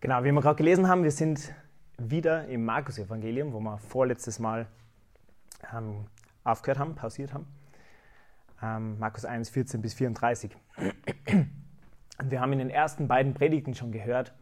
[0.00, 1.54] Genau, wie wir gerade gelesen haben, wir sind
[1.96, 4.66] wieder im Markus-Evangelium, wo wir vorletztes Mal
[5.72, 6.04] ähm,
[6.44, 7.46] aufgehört haben, pausiert haben.
[8.62, 10.54] Ähm, Markus 1, 14 bis 34.
[10.76, 14.34] Und wir haben in den ersten beiden Predigten schon gehört,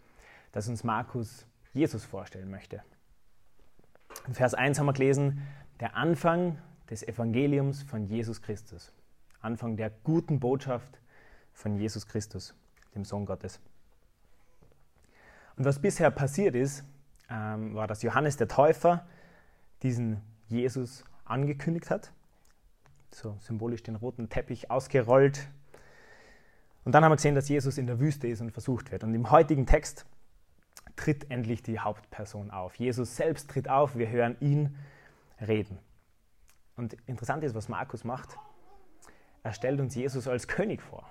[0.51, 2.83] dass uns Markus Jesus vorstellen möchte.
[4.27, 5.47] In Vers 1 haben wir gelesen,
[5.79, 6.59] der Anfang
[6.91, 8.93] des Evangeliums von Jesus Christus.
[9.41, 11.01] Anfang der guten Botschaft
[11.53, 12.57] von Jesus Christus,
[12.97, 13.61] dem Sohn Gottes.
[15.57, 16.85] Und was bisher passiert ist,
[17.31, 19.07] ähm, war, dass Johannes der Täufer
[19.83, 22.13] diesen Jesus angekündigt hat,
[23.11, 25.49] so symbolisch den roten Teppich ausgerollt.
[26.85, 29.05] Und dann haben wir gesehen, dass Jesus in der Wüste ist und versucht wird.
[29.05, 30.05] Und im heutigen Text
[30.97, 32.77] tritt endlich die Hauptperson auf.
[32.77, 34.77] Jesus selbst tritt auf, wir hören ihn
[35.41, 35.79] reden.
[36.77, 38.37] Und interessant ist, was Markus macht.
[39.43, 41.09] Er stellt uns Jesus als König vor.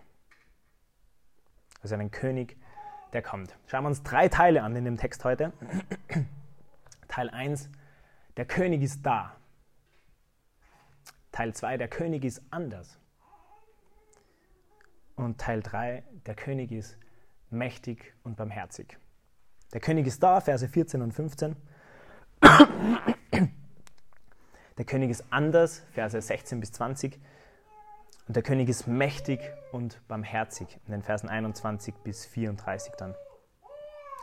[1.82, 2.58] Also einen König,
[3.14, 3.56] der kommt.
[3.68, 5.54] Schauen wir uns drei Teile an in dem Text heute.
[7.08, 7.70] Teil 1,
[8.38, 9.36] der König ist da.
[11.32, 13.00] Teil 2, der König ist anders.
[15.16, 16.98] Und Teil 3, der König ist
[17.50, 18.98] mächtig und barmherzig.
[19.74, 21.56] Der König ist da, Verse 14 und 15.
[24.78, 27.20] Der König ist anders, Verse 16 bis 20.
[28.28, 29.40] Und der König ist mächtig
[29.72, 33.16] und barmherzig, in den Versen 21 bis 34 dann.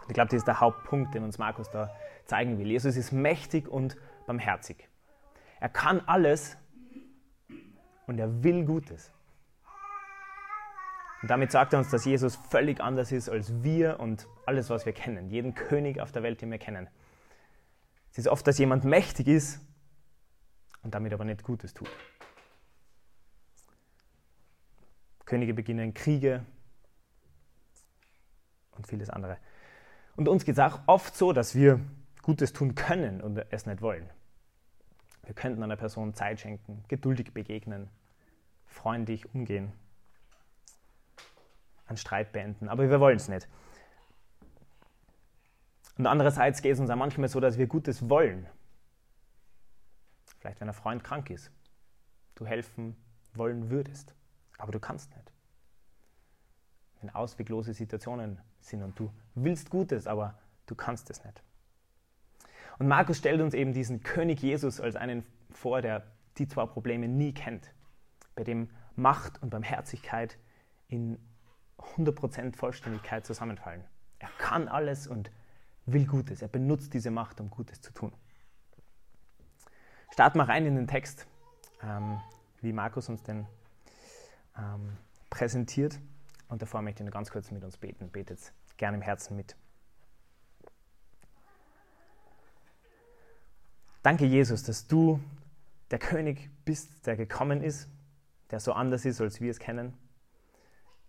[0.08, 2.66] Ich glaube, das ist der Hauptpunkt, den uns Markus da zeigen will.
[2.66, 4.88] Jesus ist mächtig und barmherzig.
[5.60, 6.56] Er kann alles
[8.06, 9.12] und er will Gutes.
[11.22, 14.86] Und damit sagt er uns, dass Jesus völlig anders ist als wir und alles, was
[14.86, 16.88] wir kennen, jeden König auf der Welt, den wir kennen.
[18.10, 19.60] Es ist oft, dass jemand mächtig ist
[20.82, 21.90] und damit aber nicht Gutes tut.
[25.30, 26.44] Könige beginnen Kriege
[28.72, 29.38] und vieles andere.
[30.16, 31.78] Und uns geht es auch oft so, dass wir
[32.20, 34.10] Gutes tun können und es nicht wollen.
[35.22, 37.88] Wir könnten einer Person Zeit schenken, geduldig begegnen,
[38.66, 39.72] freundlich umgehen
[41.86, 42.68] einen Streit beenden.
[42.68, 43.46] Aber wir wollen es nicht.
[45.96, 48.48] Und andererseits geht es uns auch manchmal so, dass wir Gutes wollen.
[50.40, 51.52] Vielleicht, wenn ein Freund krank ist,
[52.34, 52.96] du helfen
[53.34, 54.16] wollen würdest,
[54.60, 55.32] aber du kannst nicht.
[57.00, 61.42] Wenn ausweglose Situationen sind und du willst Gutes, aber du kannst es nicht.
[62.78, 66.06] Und Markus stellt uns eben diesen König Jesus als einen vor, der
[66.38, 67.72] die zwei Probleme nie kennt,
[68.34, 70.38] bei dem Macht und Barmherzigkeit
[70.88, 71.18] in
[71.78, 73.84] 100% Vollständigkeit zusammenfallen.
[74.18, 75.30] Er kann alles und
[75.86, 76.42] will Gutes.
[76.42, 78.12] Er benutzt diese Macht, um Gutes zu tun.
[80.10, 81.26] Starten wir rein in den Text,
[81.82, 82.20] ähm,
[82.60, 83.46] wie Markus uns den
[84.56, 84.96] ähm,
[85.28, 85.98] präsentiert.
[86.48, 88.10] Und davor möchte ich nur ganz kurz mit uns beten.
[88.10, 89.56] Betet gerne im Herzen mit.
[94.02, 95.20] Danke, Jesus, dass du
[95.90, 97.88] der König bist, der gekommen ist,
[98.50, 99.92] der so anders ist, als wir es kennen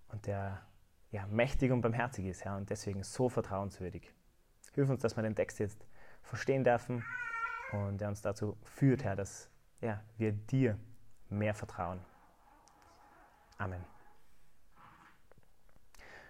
[0.09, 0.61] und der
[1.11, 4.13] ja, mächtig und barmherzig ist, Herr, und deswegen so vertrauenswürdig.
[4.73, 5.85] Hilf uns, dass wir den Text jetzt
[6.21, 7.03] verstehen dürfen
[7.71, 9.49] und der uns dazu führt, Herr, dass
[9.81, 10.77] ja, wir dir
[11.29, 11.99] mehr vertrauen.
[13.61, 13.85] Amen.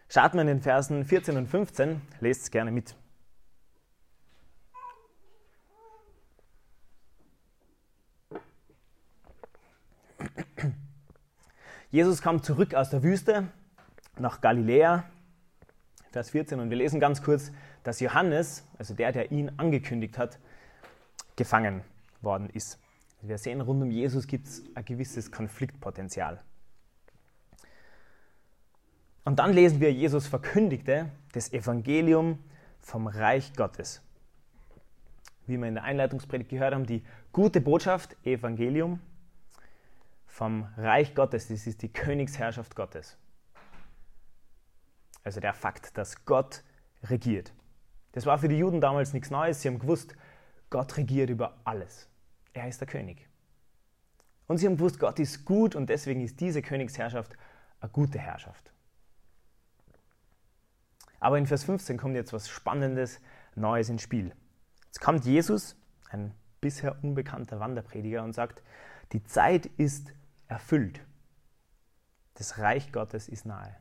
[0.10, 2.02] Starten wir in den Versen 14 und 15.
[2.20, 2.94] Lest es gerne mit.
[11.90, 13.48] Jesus kam zurück aus der Wüste
[14.20, 15.06] nach Galiläa,
[16.12, 16.60] Vers 14.
[16.60, 17.54] Und wir lesen ganz kurz,
[17.84, 20.38] dass Johannes, also der, der ihn angekündigt hat,
[21.38, 21.82] gefangen
[22.22, 22.78] worden ist.
[23.22, 26.44] Wir sehen, rund um Jesus gibt es ein gewisses Konfliktpotenzial.
[29.24, 32.40] Und dann lesen wir, Jesus verkündigte das Evangelium
[32.80, 34.02] vom Reich Gottes.
[35.46, 39.00] Wie wir in der Einleitungspredigt gehört haben, die gute Botschaft, Evangelium,
[40.26, 43.18] vom Reich Gottes, das ist die Königsherrschaft Gottes.
[45.24, 46.64] Also der Fakt, dass Gott
[47.04, 47.54] regiert.
[48.14, 49.62] Das war für die Juden damals nichts Neues.
[49.62, 50.16] Sie haben gewusst,
[50.70, 52.10] Gott regiert über alles.
[52.54, 53.28] Er ist der König.
[54.48, 57.38] Und sie haben gewusst, Gott ist gut und deswegen ist diese Königsherrschaft
[57.80, 58.72] eine gute Herrschaft.
[61.22, 63.22] Aber in Vers 15 kommt jetzt was Spannendes,
[63.56, 64.34] Neues ins Spiel.
[64.88, 65.78] Jetzt kommt Jesus,
[66.10, 68.64] ein bisher unbekannter Wanderprediger, und sagt,
[69.14, 70.14] die Zeit ist
[70.48, 71.00] erfüllt.
[72.34, 73.76] Das Reich Gottes ist nahe.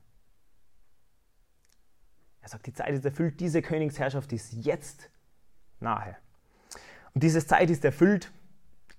[2.43, 5.11] Er sagt, die Zeit ist erfüllt, diese Königsherrschaft ist jetzt
[5.81, 6.17] nahe.
[7.15, 8.31] Und diese Zeit ist erfüllt,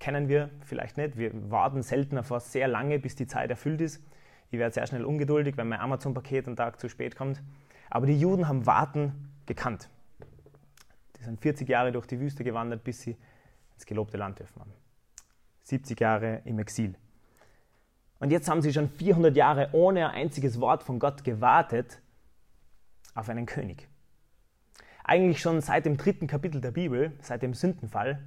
[0.00, 1.16] kennen wir vielleicht nicht.
[1.16, 4.02] Wir warten selten einfach sehr lange, bis die Zeit erfüllt ist.
[4.50, 7.40] Ich werde sehr schnell ungeduldig, wenn mein Amazon-Paket einen Tag zu spät kommt.
[7.92, 9.90] Aber die Juden haben Warten gekannt.
[11.18, 13.18] Die sind 40 Jahre durch die Wüste gewandert, bis sie
[13.74, 14.72] ins gelobte Land dürfen haben.
[15.64, 16.94] 70 Jahre im Exil.
[18.18, 22.00] Und jetzt haben sie schon 400 Jahre ohne ein einziges Wort von Gott gewartet
[23.14, 23.88] auf einen König.
[25.04, 28.24] Eigentlich schon seit dem dritten Kapitel der Bibel, seit dem Sündenfall,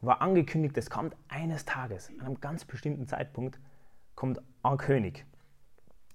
[0.00, 3.58] war angekündigt, es kommt eines Tages, an einem ganz bestimmten Zeitpunkt,
[4.14, 5.26] kommt ein König,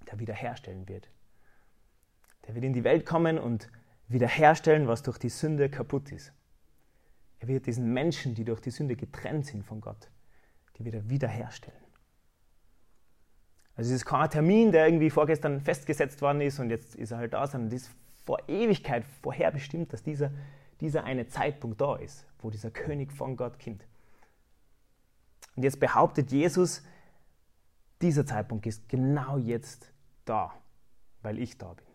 [0.10, 1.10] der wiederherstellen wird.
[2.48, 3.70] Der wird in die Welt kommen und
[4.08, 6.34] wiederherstellen, was durch die Sünde kaputt ist.
[7.40, 10.10] Er wird diesen Menschen, die durch die Sünde getrennt sind von Gott,
[10.78, 11.84] die wieder wiederherstellen.
[13.76, 17.18] Also es ist kein Termin, der irgendwie vorgestern festgesetzt worden ist und jetzt ist er
[17.18, 17.92] halt da, sondern es ist
[18.24, 20.32] vor Ewigkeit vorherbestimmt, dass dieser,
[20.80, 23.86] dieser eine Zeitpunkt da ist, wo dieser König von Gott kommt.
[25.56, 26.84] Und jetzt behauptet Jesus,
[28.02, 29.92] dieser Zeitpunkt ist genau jetzt
[30.26, 30.54] da,
[31.22, 31.93] weil ich da bin.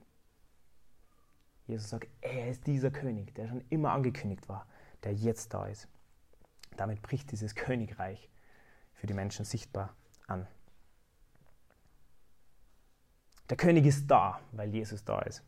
[1.68, 4.66] Jesus sagt, er ist dieser König, der schon immer angekündigt war,
[5.04, 5.86] der jetzt da ist.
[6.76, 8.28] Damit bricht dieses Königreich
[8.94, 9.94] für die Menschen sichtbar
[10.26, 10.46] an.
[13.50, 15.42] Der König ist da, weil Jesus da ist.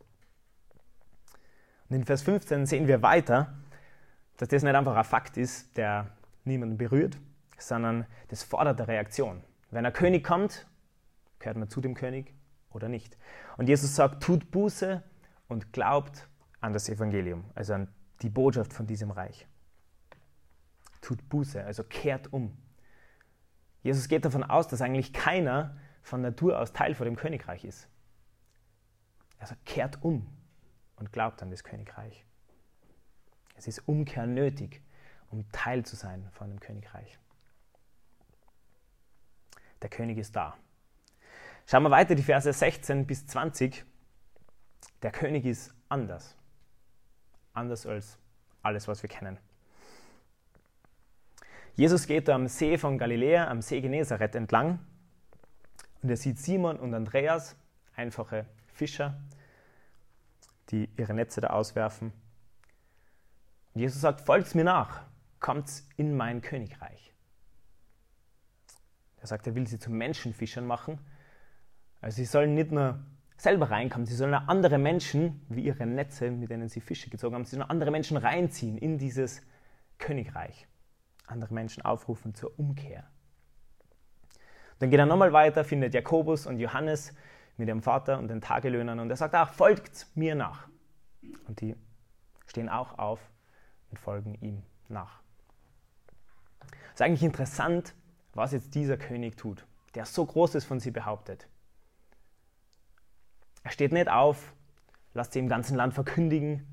[1.88, 3.54] Und in Vers 15 sehen wir weiter,
[4.36, 6.10] dass das nicht einfach ein Fakt ist, der
[6.44, 7.18] niemanden berührt,
[7.58, 9.42] sondern das fordert eine Reaktion.
[9.70, 10.66] Wenn ein König kommt,
[11.38, 12.34] gehört man zu dem König
[12.70, 13.16] oder nicht.
[13.56, 15.02] Und Jesus sagt, tut Buße
[15.50, 16.28] und glaubt
[16.60, 17.88] an das Evangelium, also an
[18.22, 19.46] die Botschaft von diesem Reich.
[21.00, 22.56] Tut Buße, also kehrt um.
[23.82, 27.88] Jesus geht davon aus, dass eigentlich keiner von Natur aus Teil von dem Königreich ist.
[29.38, 30.26] Also kehrt um
[30.96, 32.24] und glaubt an das Königreich.
[33.56, 34.82] Es ist Umkehr nötig,
[35.30, 37.18] um Teil zu sein von dem Königreich.
[39.82, 40.56] Der König ist da.
[41.66, 43.84] Schauen wir weiter, die Verse 16 bis 20.
[45.02, 46.36] Der König ist anders.
[47.52, 48.18] Anders als
[48.62, 49.38] alles, was wir kennen.
[51.76, 54.80] Jesus geht am See von Galiläa, am See Genezareth entlang
[56.02, 57.56] und er sieht Simon und Andreas,
[57.94, 59.20] einfache Fischer,
[60.70, 62.12] die ihre Netze da auswerfen.
[63.74, 65.02] Und Jesus sagt, folgt mir nach,
[65.38, 67.12] kommt in mein Königreich.
[69.20, 70.98] Er sagt, er will sie zu Menschenfischern machen.
[72.00, 72.98] Also sie sollen nicht nur
[73.40, 77.34] selber reinkommen, sie sollen auch andere Menschen, wie ihre Netze, mit denen sie Fische gezogen
[77.34, 79.40] haben, sie sollen andere Menschen reinziehen in dieses
[79.98, 80.66] Königreich.
[81.26, 83.08] Andere Menschen aufrufen zur Umkehr.
[84.78, 87.14] Dann geht er nochmal weiter, findet Jakobus und Johannes
[87.56, 90.68] mit ihrem Vater und den Tagelöhnern und er sagt, ach, folgt mir nach.
[91.46, 91.76] Und die
[92.46, 93.20] stehen auch auf
[93.90, 95.22] und folgen ihm nach.
[96.88, 97.94] Es ist eigentlich interessant,
[98.34, 101.48] was jetzt dieser König tut, der so Großes von sie behauptet.
[103.62, 104.52] Er steht nicht auf,
[105.14, 106.66] lässt sie im ganzen Land verkündigen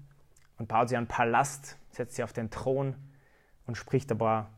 [0.57, 2.95] und baut sie einen Palast, setzt sie auf den Thron
[3.65, 4.51] und spricht ein paar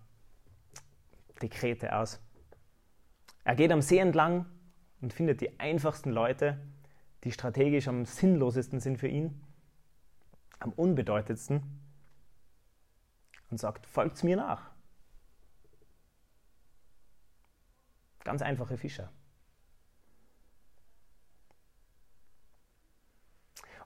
[1.42, 2.20] Dekrete aus.
[3.44, 4.46] Er geht am See entlang
[5.02, 6.60] und findet die einfachsten Leute,
[7.24, 9.42] die strategisch am sinnlosesten sind für ihn,
[10.60, 11.64] am unbedeutendsten
[13.50, 14.70] und sagt, folgt mir nach.
[18.24, 19.12] Ganz einfache Fischer.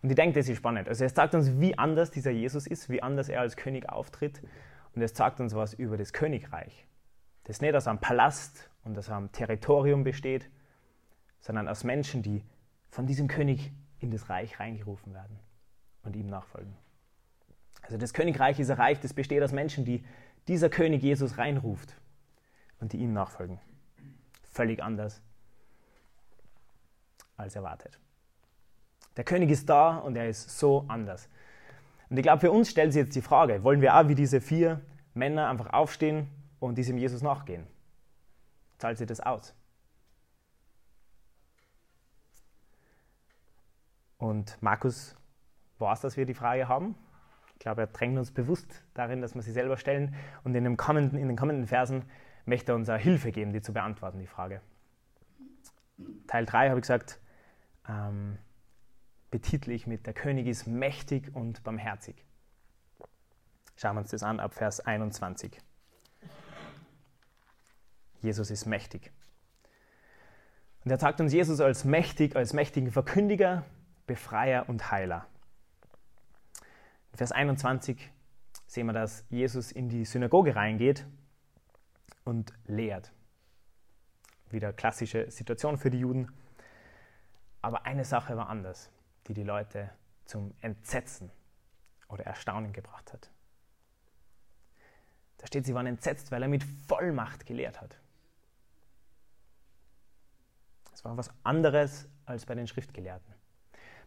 [0.04, 0.90] Und ich denke, das ist spannend.
[0.90, 4.42] Also es zeigt uns, wie anders dieser Jesus ist, wie anders er als König auftritt.
[4.94, 6.86] Und es zeigt uns was über das Königreich.
[7.45, 10.50] Das nicht aus einem Palast und aus einem Territorium besteht,
[11.40, 12.44] sondern aus Menschen, die
[12.90, 15.40] von diesem König in das Reich reingerufen werden
[16.04, 16.76] und ihm nachfolgen.
[17.81, 20.04] Also das Königreich ist ein Reich, das besteht aus Menschen, die
[20.50, 21.95] dieser König Jesus reinruft
[22.80, 23.60] und die ihm nachfolgen.
[24.52, 25.22] Völlig anders
[27.38, 28.00] als erwartet.
[29.18, 31.30] Der König ist da und er ist so anders.
[32.10, 34.42] Und ich glaube, für uns stellt sich jetzt die Frage, wollen wir auch wie diese
[34.42, 34.82] vier
[35.14, 36.28] Männer einfach aufstehen
[36.60, 37.66] und diesem Jesus nachgehen?
[38.78, 39.56] Zahlt sich das aus?
[44.18, 45.16] Und Markus
[45.80, 46.96] weiß, dass wir die Frage haben.
[47.54, 50.16] Ich glaube, er drängt uns bewusst darin, dass wir sie selber stellen.
[50.44, 52.04] Und in, kommenden, in den kommenden Versen
[52.46, 54.62] möchte er uns eine Hilfe geben, die zu beantworten, die Frage.
[56.28, 57.20] Teil 3 habe ich gesagt,
[57.88, 58.38] ähm,
[59.33, 62.23] betitle ich mit Der König ist mächtig und barmherzig.
[63.75, 65.59] Schauen wir uns das an ab Vers 21.
[68.21, 69.11] Jesus ist mächtig.
[70.85, 73.66] Und er zeigt uns Jesus als mächtig, als mächtigen Verkündiger,
[74.06, 75.25] Befreier und Heiler.
[77.11, 78.11] In Vers 21
[78.68, 81.07] sehen wir, dass Jesus in die Synagoge reingeht
[82.23, 83.11] und lehrt.
[84.52, 86.31] Wieder klassische Situation für die Juden.
[87.63, 88.93] Aber eine Sache war anders
[89.27, 89.89] die die Leute
[90.25, 91.31] zum Entsetzen
[92.07, 93.30] oder Erstaunen gebracht hat.
[95.37, 97.97] Da steht, sie waren entsetzt, weil er mit Vollmacht gelehrt hat.
[100.92, 103.33] Das war was anderes als bei den Schriftgelehrten.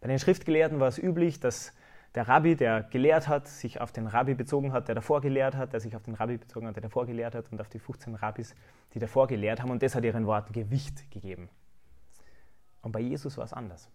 [0.01, 1.73] Bei den Schriftgelehrten war es üblich, dass
[2.15, 5.75] der Rabbi, der gelehrt hat, sich auf den Rabbi bezogen hat, der davor gelehrt hat,
[5.75, 8.15] der sich auf den Rabbi bezogen hat, der davor gelehrt hat und auf die 15
[8.15, 8.55] Rabbis,
[8.95, 11.51] die davor gelehrt haben und das hat ihren Worten Gewicht gegeben.
[12.81, 13.91] Und bei Jesus war es anders.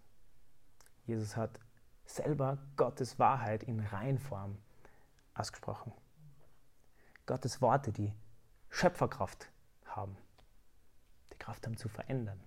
[1.06, 1.58] Jesus hat
[2.04, 4.58] selber Gottes Wahrheit in Reinform
[5.34, 5.92] ausgesprochen.
[7.26, 8.12] Gottes Worte, die
[8.68, 9.50] Schöpferkraft
[9.86, 10.16] haben,
[11.32, 12.40] die Kraft haben zu verändern.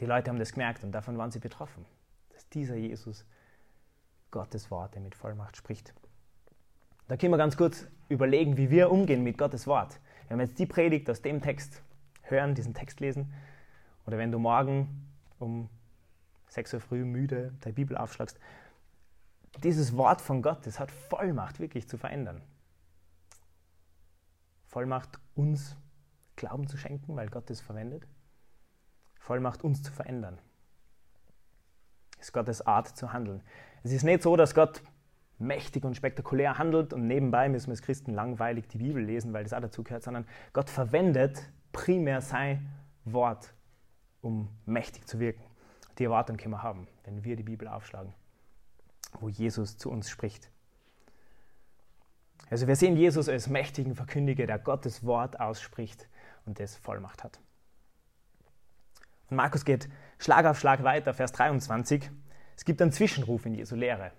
[0.00, 1.84] Die Leute haben das gemerkt und davon waren sie betroffen
[2.52, 3.24] dieser Jesus
[4.30, 5.94] Gottes Worte mit Vollmacht spricht.
[7.08, 9.98] Da können wir ganz kurz überlegen, wie wir umgehen mit Gottes Wort.
[10.28, 11.82] Wenn wir jetzt die Predigt aus dem Text
[12.22, 13.32] hören, diesen Text lesen,
[14.06, 15.09] oder wenn du morgen
[15.40, 15.68] um
[16.48, 18.38] 6 Uhr früh müde deine Bibel aufschlagst,
[19.64, 22.40] dieses Wort von Gott, das hat Vollmacht wirklich zu verändern.
[24.66, 25.76] Vollmacht uns
[26.36, 28.06] Glauben zu schenken, weil Gott es verwendet.
[29.18, 30.38] Vollmacht uns zu verändern
[32.20, 33.42] ist Gottes Art zu handeln.
[33.82, 34.82] Es ist nicht so, dass Gott
[35.38, 39.42] mächtig und spektakulär handelt und nebenbei müssen wir als Christen langweilig die Bibel lesen, weil
[39.42, 42.68] das auch dazu gehört, sondern Gott verwendet primär sein
[43.04, 43.54] Wort,
[44.22, 45.44] um mächtig zu wirken.
[45.98, 48.12] Die Erwartung können wir haben, wenn wir die Bibel aufschlagen,
[49.20, 50.50] wo Jesus zu uns spricht.
[52.48, 56.08] Also wir sehen Jesus als mächtigen Verkündiger, der Gottes Wort ausspricht
[56.46, 57.40] und das Vollmacht hat.
[59.28, 62.10] Und Markus geht Schlag auf Schlag weiter, Vers 23.
[62.56, 64.10] Es gibt einen Zwischenruf in Jesu Lehre.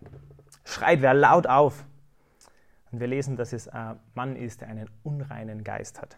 [0.64, 1.86] Schreit wer laut auf.
[2.92, 6.18] Und wir lesen, dass es ein Mann ist, der einen unreinen Geist hat.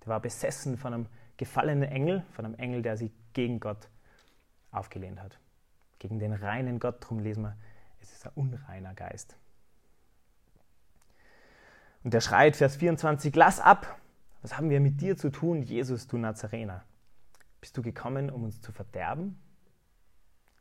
[0.00, 3.88] Der war besessen von einem gefallenen Engel, von einem Engel, der sich gegen Gott
[4.70, 5.38] aufgelehnt hat.
[5.98, 7.02] Gegen den reinen Gott.
[7.02, 7.56] Darum lesen wir,
[8.00, 9.36] es ist ein unreiner Geist.
[12.02, 14.00] Und der schreit, Vers 24, lass ab.
[14.42, 16.84] Was haben wir mit dir zu tun, Jesus, du Nazarener?
[17.60, 19.40] Bist du gekommen, um uns zu verderben?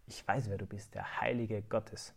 [0.05, 2.13] Ich weiß, wer du bist, der Heilige Gottes.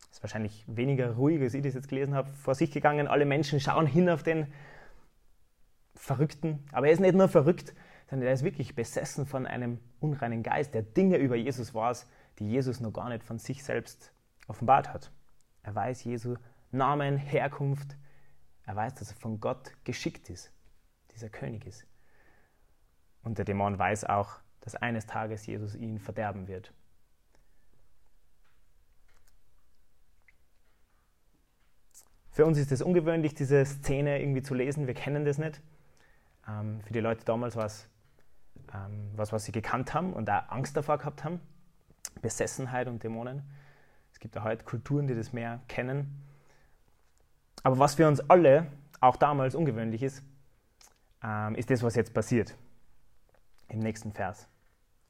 [0.00, 3.08] Das ist wahrscheinlich weniger ruhig, als ich das jetzt gelesen habe, vor sich gegangen.
[3.08, 4.46] Alle Menschen schauen hin auf den
[5.96, 6.64] Verrückten.
[6.72, 7.74] Aber er ist nicht nur verrückt,
[8.08, 12.06] sondern er ist wirklich besessen von einem unreinen Geist, der Dinge über Jesus weiß,
[12.38, 14.12] die Jesus noch gar nicht von sich selbst
[14.46, 15.10] offenbart hat.
[15.62, 16.36] Er weiß Jesu
[16.70, 17.96] Namen, Herkunft.
[18.64, 20.52] Er weiß, dass er von Gott geschickt ist,
[21.14, 21.86] dieser König ist.
[23.22, 26.72] Und der Dämon weiß auch, dass eines Tages Jesus ihn verderben wird.
[32.30, 34.86] Für uns ist es ungewöhnlich, diese Szene irgendwie zu lesen.
[34.86, 35.62] Wir kennen das nicht.
[36.48, 37.88] Ähm, für die Leute damals war es
[38.74, 41.40] ähm, was, was sie gekannt haben und auch Angst davor gehabt haben.
[42.22, 43.42] Besessenheit und Dämonen.
[44.12, 46.22] Es gibt auch heute Kulturen, die das mehr kennen.
[47.62, 48.66] Aber was für uns alle,
[49.00, 50.22] auch damals ungewöhnlich ist,
[51.22, 52.56] ähm, ist das, was jetzt passiert
[53.68, 54.48] im nächsten Vers,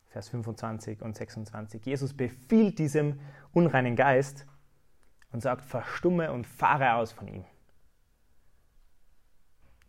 [0.09, 1.85] Vers 25 und 26.
[1.85, 3.21] Jesus befiehlt diesem
[3.53, 4.47] unreinen Geist
[5.31, 7.45] und sagt, verstumme und fahre aus von ihm.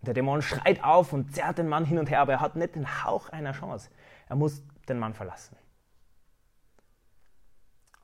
[0.07, 2.75] Der Dämon schreit auf und zerrt den Mann hin und her, aber er hat nicht
[2.75, 3.89] den Hauch einer Chance.
[4.27, 5.55] Er muss den Mann verlassen.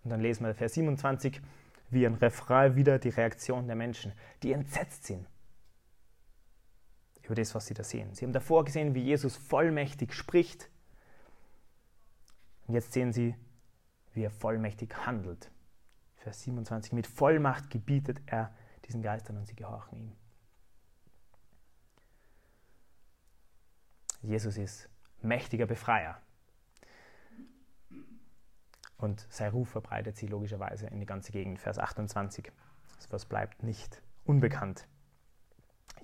[0.04, 1.42] Und dann lesen wir Vers 27
[1.90, 5.28] wie ein Refrain wieder die Reaktion der Menschen, die entsetzt sind
[7.24, 8.14] über das, was sie da sehen.
[8.14, 10.70] Sie haben davor gesehen, wie Jesus vollmächtig spricht.
[12.68, 13.36] Und jetzt sehen sie,
[14.14, 15.50] wie er vollmächtig handelt.
[16.18, 16.94] Vers 27.
[16.94, 18.54] Mit Vollmacht gebietet er
[18.86, 20.12] diesen Geistern und sie gehorchen ihm.
[24.24, 24.90] Jesus ist
[25.22, 26.18] mächtiger Befreier.
[28.98, 31.60] Und sein Ruf verbreitet sich logischerweise in die ganze Gegend.
[31.60, 32.52] Vers 28.
[32.96, 34.88] Das was bleibt nicht unbekannt.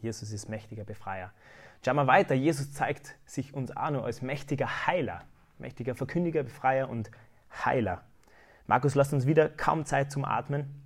[0.02, 1.32] Jesus ist mächtiger Befreier.
[1.84, 2.36] Schauen wir weiter.
[2.36, 5.24] Jesus zeigt sich uns auch nur als mächtiger Heiler,
[5.58, 7.10] mächtiger Verkündiger, Befreier und
[7.64, 8.04] Heiler.
[8.68, 10.84] Markus lasst uns wieder kaum Zeit zum Atmen.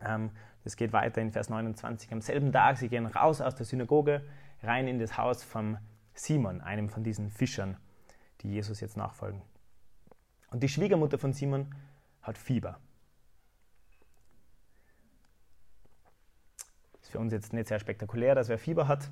[0.00, 0.30] Ähm,
[0.62, 2.12] das geht weiter in Vers 29.
[2.12, 4.24] Am selben Tag, sie gehen raus aus der Synagoge,
[4.62, 5.78] rein in das Haus von
[6.14, 7.76] Simon, einem von diesen Fischern,
[8.40, 9.42] die Jesus jetzt nachfolgen.
[10.50, 11.74] Und die Schwiegermutter von Simon
[12.22, 12.78] hat Fieber.
[17.12, 19.10] für uns jetzt nicht sehr spektakulär, dass wer Fieber hat.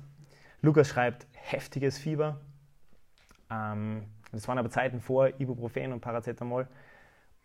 [0.61, 2.41] Lukas schreibt heftiges Fieber.
[3.49, 6.67] Ähm, das waren aber Zeiten vor Ibuprofen und Paracetamol.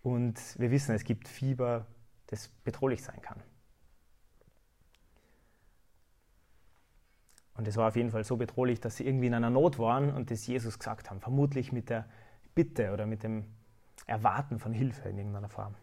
[0.03, 1.87] Und wir wissen, es gibt Fieber,
[2.29, 3.43] das bedrohlich sein kann.
[7.57, 10.13] Und es war auf jeden Fall so bedrohlich, dass sie irgendwie in einer Not waren
[10.13, 11.21] und das Jesus gesagt haben.
[11.21, 12.07] Vermutlich mit der
[12.55, 13.45] Bitte oder mit dem
[14.07, 15.75] erwarten von Hilfe in irgendeiner Form.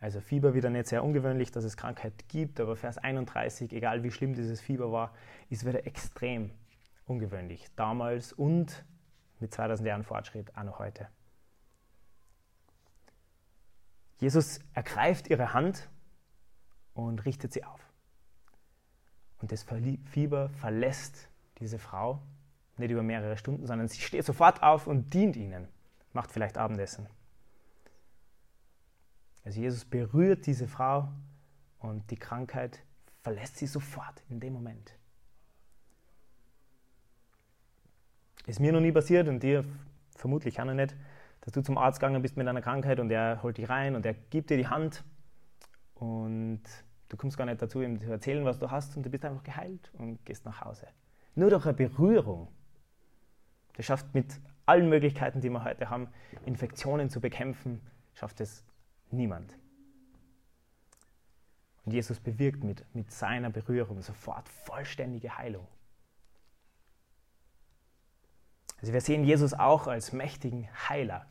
[0.00, 4.10] Also Fieber wieder nicht sehr ungewöhnlich, dass es Krankheit gibt, aber Vers 31, egal wie
[4.10, 5.14] schlimm dieses Fieber war,
[5.48, 6.50] ist wieder extrem
[7.06, 7.68] ungewöhnlich.
[7.76, 8.84] Damals und
[9.38, 11.06] mit 2000 Jahren Fortschritt auch noch heute.
[14.18, 15.88] Jesus ergreift ihre Hand
[16.94, 17.91] und richtet sie auf.
[19.42, 19.66] Und das
[20.04, 22.22] Fieber verlässt diese Frau
[22.78, 25.68] nicht über mehrere Stunden, sondern sie steht sofort auf und dient ihnen,
[26.12, 27.06] macht vielleicht Abendessen.
[29.44, 31.08] Also Jesus berührt diese Frau
[31.80, 32.78] und die Krankheit
[33.20, 34.94] verlässt sie sofort in dem Moment.
[38.46, 39.64] Ist mir noch nie passiert und dir
[40.16, 40.94] vermutlich auch noch nicht,
[41.40, 44.06] dass du zum Arzt gegangen bist mit einer Krankheit und er holt dich rein und
[44.06, 45.04] er gibt dir die Hand
[45.94, 46.62] und
[47.12, 49.42] du kommst gar nicht dazu, ihm zu erzählen, was du hast und du bist einfach
[49.44, 50.88] geheilt und gehst nach Hause.
[51.34, 52.48] Nur durch eine Berührung.
[53.76, 56.08] Das schafft mit allen Möglichkeiten, die wir heute haben,
[56.46, 57.80] Infektionen zu bekämpfen,
[58.14, 58.64] schafft es
[59.10, 59.58] Niemand.
[61.84, 65.68] Und Jesus bewirkt mit, mit seiner Berührung sofort vollständige Heilung.
[68.80, 71.26] Also wir sehen Jesus auch als mächtigen Heiler.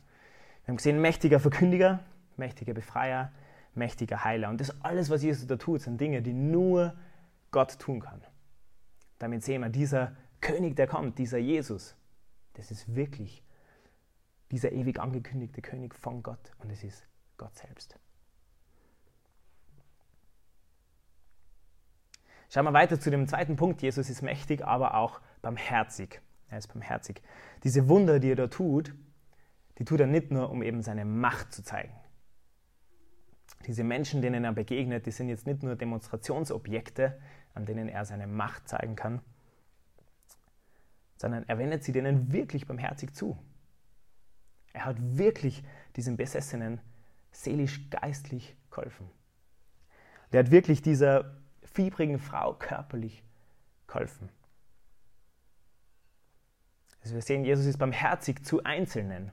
[0.64, 2.04] Wir haben gesehen, mächtiger Verkündiger,
[2.36, 3.32] mächtiger Befreier,
[3.74, 4.48] mächtiger Heiler.
[4.48, 6.94] Und das alles, was Jesus da tut, sind Dinge, die nur
[7.50, 8.22] Gott tun kann.
[9.18, 11.94] Damit sehen wir, dieser König, der kommt, dieser Jesus,
[12.54, 13.42] das ist wirklich
[14.50, 16.52] dieser ewig angekündigte König von Gott.
[16.58, 17.06] Und es ist
[17.38, 17.98] Gott selbst.
[22.50, 23.80] Schauen wir weiter zu dem zweiten Punkt.
[23.80, 26.20] Jesus ist mächtig, aber auch barmherzig.
[26.50, 27.22] Er ist barmherzig.
[27.64, 28.94] Diese Wunder, die er da tut,
[29.78, 31.94] die tut er nicht nur, um eben seine Macht zu zeigen.
[33.66, 37.18] Diese Menschen, denen er begegnet, die sind jetzt nicht nur Demonstrationsobjekte,
[37.54, 39.20] an denen er seine Macht zeigen kann,
[41.16, 43.38] sondern er wendet sie denen wirklich barmherzig zu.
[44.72, 45.62] Er hat wirklich
[45.96, 46.80] diesen Besessenen
[47.30, 49.08] seelisch-geistlich geholfen.
[50.32, 53.22] Der hat wirklich dieser fiebrigen Frau körperlich
[53.86, 54.28] geholfen.
[57.02, 59.32] Also wir sehen, Jesus ist barmherzig zu einzelnen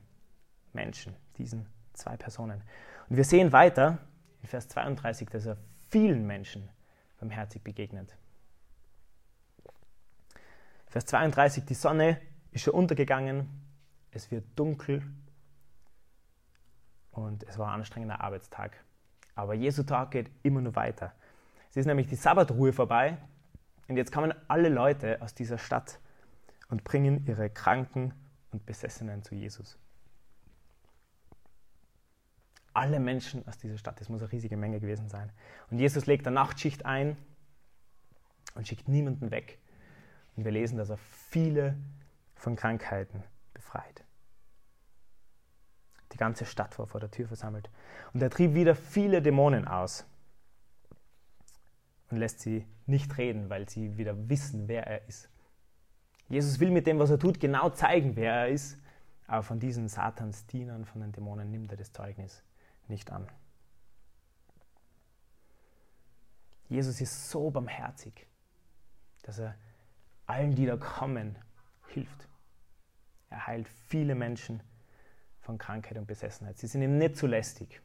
[0.74, 2.62] Menschen, diesen zwei Personen.
[3.10, 4.00] Und wir sehen weiter
[4.42, 5.58] in Vers 32, dass er
[5.90, 6.70] vielen Menschen
[7.20, 8.16] barmherzig begegnet.
[10.88, 12.20] Vers 32, die Sonne
[12.52, 13.48] ist schon untergegangen,
[14.12, 15.04] es wird dunkel
[17.12, 18.84] und es war ein anstrengender Arbeitstag.
[19.36, 21.14] Aber Jesu Tag geht immer nur weiter.
[21.70, 23.18] Es ist nämlich die Sabbatruhe vorbei
[23.88, 26.00] und jetzt kommen alle Leute aus dieser Stadt
[26.70, 28.14] und bringen ihre Kranken
[28.52, 29.78] und Besessenen zu Jesus.
[32.80, 35.34] Alle Menschen aus dieser Stadt, das muss eine riesige Menge gewesen sein.
[35.70, 37.18] Und Jesus legt eine Nachtschicht ein
[38.56, 39.60] und schickt niemanden weg.
[40.38, 41.76] Und wir lesen, dass er viele
[42.36, 43.22] von Krankheiten
[43.54, 44.06] befreit.
[46.14, 47.70] Die ganze Stadt war vor der Tür versammelt.
[48.14, 50.06] Und er trieb wieder viele Dämonen aus
[52.10, 55.30] und lässt sie nicht reden, weil sie wieder wissen, wer er ist.
[56.30, 58.80] Jesus will mit dem, was er tut, genau zeigen, wer er ist,
[59.28, 62.42] aber von diesen Satans Dienern, von den Dämonen nimmt er das Zeugnis
[62.90, 63.28] nicht an.
[66.68, 68.28] Jesus ist so barmherzig,
[69.24, 69.56] dass er
[70.28, 71.36] allen, die da kommen,
[71.88, 72.28] hilft.
[73.30, 74.62] Er heilt viele Menschen
[75.42, 76.58] von Krankheit und Besessenheit.
[76.58, 77.82] Sie sind ihm nicht zu lästig.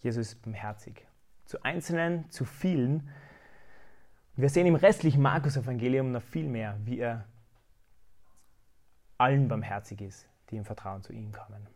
[0.00, 1.04] Jesus ist barmherzig.
[1.46, 3.08] Zu Einzelnen, zu vielen.
[4.36, 7.26] Wir sehen im restlichen Markus-Evangelium noch viel mehr, wie er
[9.18, 11.66] allen barmherzig ist, die im Vertrauen zu ihm kommen.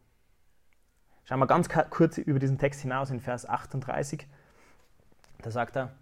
[1.24, 4.26] Schauen wir ganz kurz über diesen Text hinaus in Vers 38.
[5.42, 5.92] Da sagt er,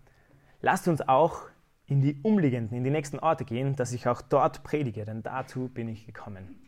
[0.61, 1.43] lasst uns auch
[1.87, 5.69] in die umliegenden, in die nächsten Orte gehen, dass ich auch dort predige, denn dazu
[5.69, 6.63] bin ich gekommen.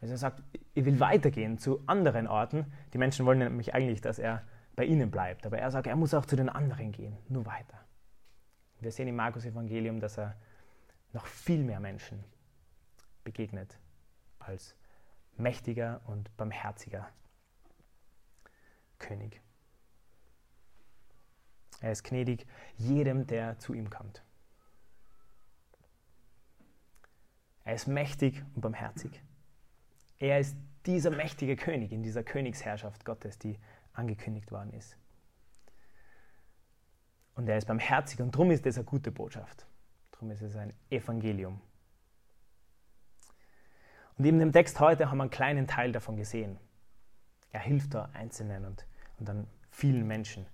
[0.00, 0.42] Also er sagt,
[0.74, 2.72] ich will weitergehen zu anderen Orten.
[2.94, 4.42] Die Menschen wollen nämlich eigentlich, dass er
[4.76, 7.78] bei ihnen bleibt, aber er sagt, er muss auch zu den anderen gehen, nur weiter.
[8.80, 10.36] Wir sehen im Markus Evangelium, dass er
[11.12, 12.24] noch viel mehr Menschen
[13.24, 13.78] begegnet
[14.38, 14.74] als
[15.36, 17.08] mächtiger und barmherziger
[18.98, 19.40] König.
[21.80, 24.22] Er ist gnädig jedem, der zu ihm kommt.
[27.64, 29.22] Er ist mächtig und barmherzig.
[30.18, 30.56] Er ist
[30.86, 33.58] dieser mächtige König in dieser Königsherrschaft Gottes, die
[33.92, 34.96] angekündigt worden ist.
[37.34, 39.66] Und er ist barmherzig und darum ist es eine gute Botschaft.
[40.10, 41.60] Darum ist es ein Evangelium.
[44.20, 46.58] Und in dem Text heute haben wir einen kleinen Teil davon gesehen.
[47.52, 48.84] Er hilft da Einzelnen und,
[49.18, 50.44] und dann vielen Menschen.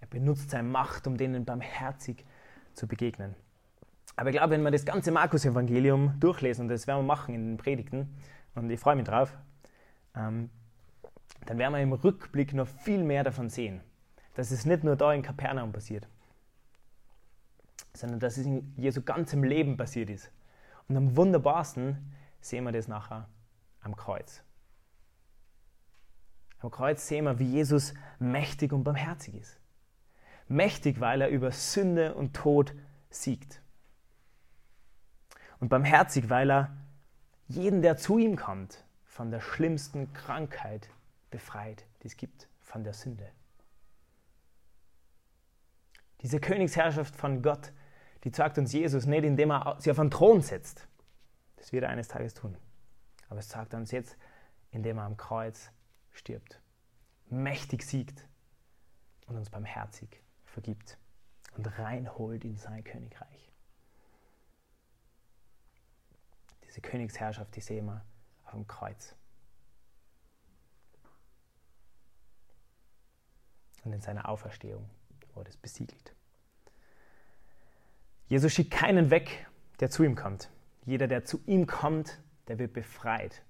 [0.00, 2.24] Er benutzt seine Macht, um denen barmherzig
[2.72, 3.34] zu begegnen.
[4.14, 7.44] Aber ich glaube, wenn wir das ganze Markus-Evangelium durchlesen, und das werden wir machen in
[7.44, 8.16] den Predigten,
[8.54, 9.36] und ich freue mich drauf,
[10.14, 10.48] ähm,
[11.46, 13.80] dann werden wir im Rückblick noch viel mehr davon sehen,
[14.36, 16.06] dass es nicht nur da in Kapernaum passiert,
[17.94, 20.30] sondern dass es in Jesu ganzem Leben passiert ist.
[20.86, 23.28] Und am wunderbarsten sehen wir das nachher
[23.80, 24.42] am Kreuz.
[26.58, 29.58] Am Kreuz sehen wir, wie Jesus mächtig und barmherzig ist.
[30.48, 32.74] Mächtig, weil er über Sünde und Tod
[33.10, 33.60] siegt.
[35.60, 36.76] Und barmherzig, weil er
[37.48, 40.88] jeden, der zu ihm kommt, von der schlimmsten Krankheit
[41.30, 43.30] befreit, die es gibt, von der Sünde.
[46.20, 47.72] Diese Königsherrschaft von Gott,
[48.24, 50.88] die zeigt uns Jesus nicht, indem er sie auf einen Thron setzt.
[51.64, 52.54] Das wird er eines Tages tun.
[53.30, 54.18] Aber es zeigt uns jetzt,
[54.70, 55.70] indem er am Kreuz
[56.12, 56.60] stirbt,
[57.30, 58.28] mächtig siegt
[59.24, 60.98] und uns barmherzig vergibt
[61.56, 63.50] und reinholt in sein Königreich.
[66.66, 68.04] Diese Königsherrschaft, die sehen wir
[68.44, 69.16] auf dem Kreuz.
[73.84, 74.90] Und in seiner Auferstehung
[75.32, 76.14] wurde es besiegelt.
[78.28, 79.46] Jesus schickt keinen weg,
[79.80, 80.50] der zu ihm kommt.
[80.84, 83.42] Jeder, der zu ihm kommt, der wird befreit.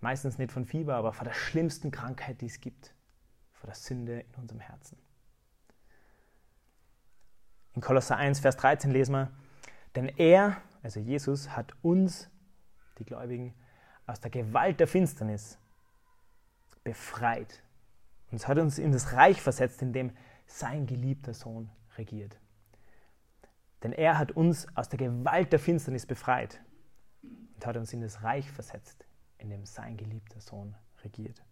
[0.00, 2.94] Meistens nicht von Fieber, aber vor der schlimmsten Krankheit, die es gibt,
[3.52, 4.98] vor der Sünde in unserem Herzen.
[7.74, 9.30] In Kolosser 1, Vers 13 lesen wir,
[9.94, 12.28] denn er, also Jesus, hat uns,
[12.98, 13.54] die Gläubigen,
[14.06, 15.58] aus der Gewalt der Finsternis
[16.82, 17.62] befreit.
[18.30, 20.12] Und es hat uns in das Reich versetzt, in dem
[20.46, 22.38] sein geliebter Sohn regiert.
[23.84, 26.58] Denn er hat uns aus der Gewalt der Finsternis befreit
[27.22, 29.04] und hat uns in das Reich versetzt,
[29.36, 31.44] in dem sein geliebter Sohn regiert.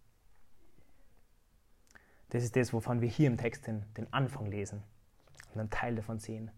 [2.31, 4.81] Das ist das, wovon wir hier im Text den, den Anfang lesen
[5.53, 6.49] und einen Teil davon sehen,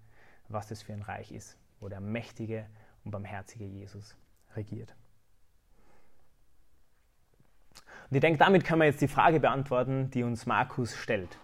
[0.47, 2.67] was das für ein Reich ist, wo der mächtige
[3.03, 4.15] und barmherzige Jesus
[4.55, 4.95] regiert.
[8.09, 11.38] Und ich denke, damit können wir jetzt die Frage beantworten, die uns Markus stellt.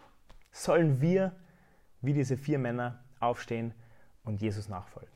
[0.52, 1.36] Sollen wir,
[2.00, 3.74] wie diese vier Männer, aufstehen
[4.24, 5.12] und Jesus nachfolgen?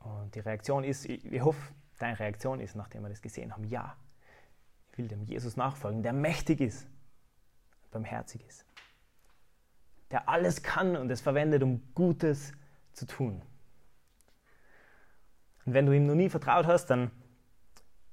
[0.00, 3.96] Und die Reaktion ist, ich hoffe, deine Reaktion ist, nachdem wir das gesehen haben, ja,
[4.90, 6.86] ich will dem Jesus nachfolgen, der mächtig ist,
[7.90, 8.64] barmherzig ist,
[10.10, 12.52] der alles kann und es verwendet, um Gutes
[12.92, 13.42] zu tun.
[15.64, 17.10] Und wenn du ihm noch nie vertraut hast, dann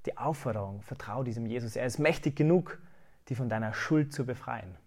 [0.06, 1.76] die Aufforderung, vertraue diesem Jesus.
[1.76, 2.80] Er ist mächtig genug,
[3.28, 4.78] dich von deiner Schuld zu befreien.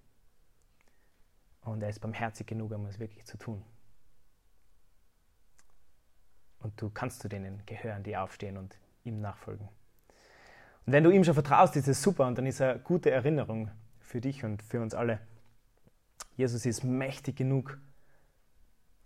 [1.63, 3.65] Und er ist barmherzig genug, um es wirklich zu tun.
[6.59, 9.69] Und du kannst zu denen gehören, die aufstehen und ihm nachfolgen.
[10.87, 13.71] Und wenn du ihm schon vertraust, ist es super und dann ist er gute Erinnerung
[14.01, 15.21] für dich und für uns alle.
[16.37, 17.79] Jesus ist mächtig genug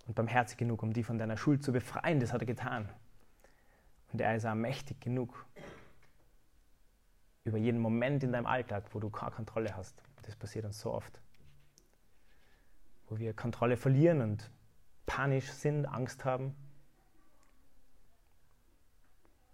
[0.07, 2.21] und barmherzig genug, um dich von deiner Schuld zu befreien.
[2.21, 2.89] Das hat er getan.
[4.13, 5.47] Und er ist auch mächtig genug
[7.45, 10.03] über jeden Moment in deinem Alltag, wo du keine Kontrolle hast.
[10.23, 11.21] Das passiert uns so oft.
[13.09, 14.51] Wo wir Kontrolle verlieren und
[15.07, 16.55] panisch sind, Angst haben.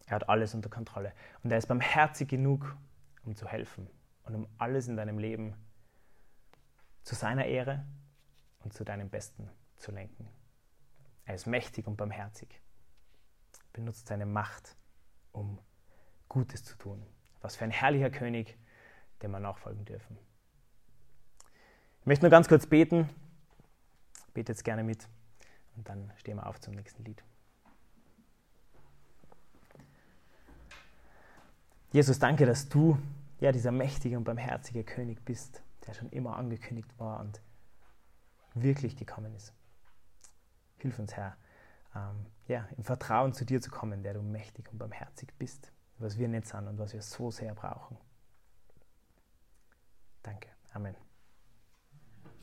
[0.07, 1.13] Er hat alles unter Kontrolle.
[1.43, 2.77] Und er ist barmherzig genug,
[3.25, 3.89] um zu helfen
[4.25, 5.55] und um alles in deinem Leben
[7.03, 7.85] zu seiner Ehre
[8.61, 10.29] und zu deinem Besten zu lenken.
[11.25, 12.61] Er ist mächtig und barmherzig,
[13.73, 14.77] benutzt seine Macht,
[15.33, 15.59] um
[16.29, 17.05] Gutes zu tun.
[17.41, 18.57] Was für ein herrlicher König,
[19.23, 20.19] dem wir nachfolgen dürfen.
[22.01, 23.09] Ich möchte nur ganz kurz beten.
[24.35, 25.09] Betet jetzt gerne mit
[25.77, 27.23] und dann stehen wir auf zum nächsten Lied.
[31.93, 32.99] Jesus, danke, dass du
[33.41, 37.43] ja dieser mächtige und barmherzige König bist, der schon immer angekündigt war und
[38.55, 39.53] wirklich gekommen ist.
[40.79, 41.37] Hilf uns, Herr,
[41.95, 46.19] ähm, ja, im Vertrauen zu dir zu kommen, der du mächtig und barmherzig bist, was
[46.19, 47.99] wir nicht sind und was wir so sehr brauchen.
[50.23, 50.49] Danke.
[50.73, 50.97] Amen.